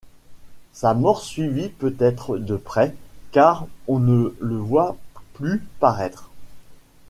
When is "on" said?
3.87-3.99